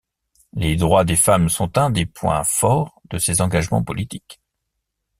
[0.55, 4.41] Le droits des femmes sont un des points forts de ses engagements politiques.